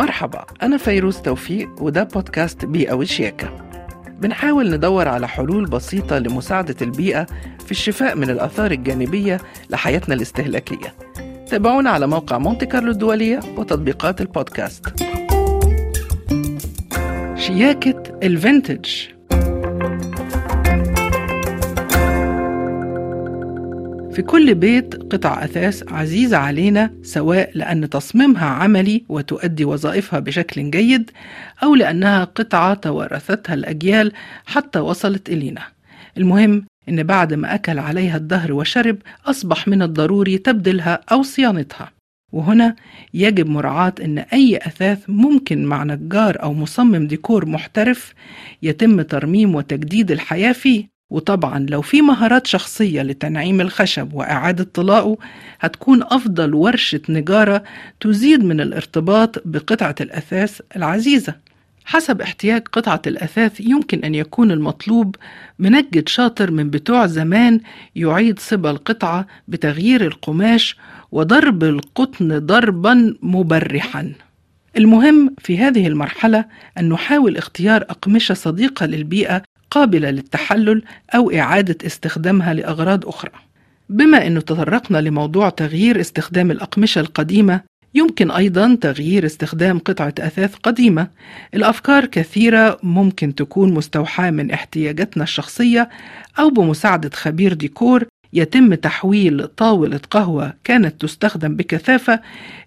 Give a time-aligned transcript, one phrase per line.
[0.00, 3.50] مرحبا أنا فيروز توفيق وده بودكاست بيئة وشياكة.
[4.20, 7.26] بنحاول ندور على حلول بسيطة لمساعدة البيئة
[7.64, 9.40] في الشفاء من الآثار الجانبية
[9.70, 10.94] لحياتنا الاستهلاكية.
[11.50, 14.86] تابعونا على موقع مونتي كارلو الدولية وتطبيقات البودكاست.
[17.36, 18.86] شياكة الفينتج.
[24.12, 31.10] في كل بيت قطع أثاث عزيزة علينا سواء لأن تصميمها عملي وتؤدي وظائفها بشكل جيد
[31.62, 34.12] أو لأنها قطعة توارثتها الأجيال
[34.46, 35.62] حتى وصلت إلينا.
[36.18, 38.96] المهم إن بعد ما أكل عليها الدهر وشرب
[39.26, 41.92] أصبح من الضروري تبديلها أو صيانتها.
[42.32, 42.76] وهنا
[43.14, 48.14] يجب مراعاة أن أي أثاث ممكن مع نجار أو مصمم ديكور محترف
[48.62, 50.99] يتم ترميم وتجديد الحياة فيه.
[51.10, 55.16] وطبعا لو في مهارات شخصية لتنعيم الخشب وإعادة طلاءه
[55.60, 57.62] هتكون أفضل ورشة نجارة
[58.00, 61.34] تزيد من الارتباط بقطعة الأثاث العزيزة.
[61.84, 65.16] حسب احتياج قطعة الأثاث يمكن أن يكون المطلوب
[65.58, 67.60] منجد شاطر من بتوع زمان
[67.96, 70.76] يعيد صبا القطعة بتغيير القماش
[71.12, 74.12] وضرب القطن ضربا مبرحا.
[74.76, 76.44] المهم في هذه المرحلة
[76.78, 80.82] أن نحاول اختيار أقمشة صديقة للبيئة قابلة للتحلل
[81.14, 83.30] أو إعادة استخدامها لأغراض أخرى.
[83.88, 87.60] بما أنه تطرقنا لموضوع تغيير استخدام الأقمشة القديمة،
[87.94, 91.06] يمكن أيضا تغيير استخدام قطعة أثاث قديمة.
[91.54, 95.88] الأفكار كثيرة ممكن تكون مستوحاة من احتياجاتنا الشخصية
[96.38, 102.20] أو بمساعدة خبير ديكور يتم تحويل طاولة قهوة كانت تستخدم بكثافة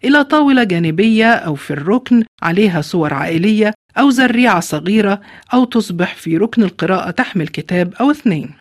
[0.04, 5.22] إلى طاولة جانبية أو في الركن عليها صور عائلية أو زريعة صغيرة
[5.54, 8.52] أو تصبح في ركن القراءة تحمل كتاب أو اثنين.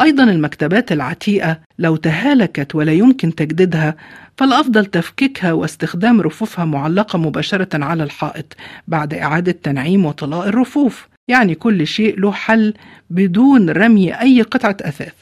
[0.00, 3.96] أيضا المكتبات العتيقة لو تهالكت ولا يمكن تجديدها
[4.36, 8.56] فالأفضل تفكيكها واستخدام رفوفها معلقة مباشرة على الحائط
[8.88, 11.08] بعد إعادة تنعيم وطلاء الرفوف.
[11.28, 12.74] يعني كل شيء له حل
[13.10, 15.14] بدون رمي أي قطعة أثاث.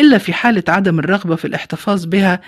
[0.00, 2.40] إلا في حالة عدم الرغبة في الاحتفاظ بها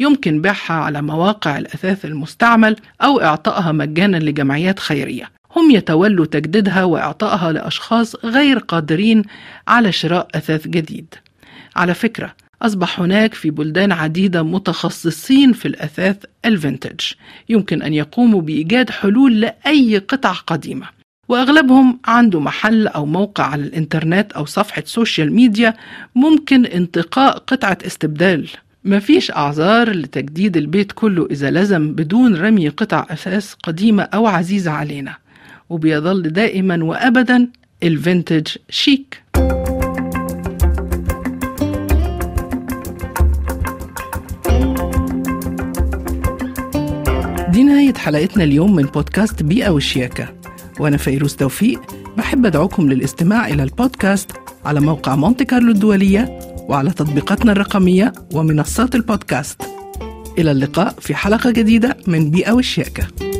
[0.00, 5.30] يمكن بيعها على مواقع الأثاث المستعمل أو إعطائها مجانا لجمعيات خيرية.
[5.56, 9.22] هم يتولوا تجديدها وإعطائها لأشخاص غير قادرين
[9.68, 11.14] على شراء أثاث جديد.
[11.76, 17.00] على فكرة أصبح هناك في بلدان عديدة متخصصين في الأثاث ال vintage.
[17.48, 20.86] يمكن أن يقوموا بإيجاد حلول لأي قطع قديمة.
[21.28, 25.74] وأغلبهم عنده محل أو موقع على الإنترنت أو صفحة social media
[26.14, 28.48] ممكن انتقاء قطعة استبدال.
[28.84, 35.21] مفيش أعذار لتجديد البيت كله إذا لزم بدون رمي قطع أثاث قديمة أو عزيزة علينا.
[35.72, 37.48] وبيظل دائما وأبدا
[37.82, 39.22] ال vintage شيك.
[47.48, 50.28] دي نهاية حلقتنا اليوم من بودكاست بيئة وشياكة.
[50.80, 51.80] وأنا فيروز توفيق
[52.16, 54.30] بحب أدعوكم للاستماع إلى البودكاست
[54.64, 56.38] على موقع مونتي كارلو الدولية
[56.68, 59.62] وعلى تطبيقاتنا الرقمية ومنصات البودكاست.
[60.38, 63.31] إلى اللقاء في حلقة جديدة من بيئة وشياكة.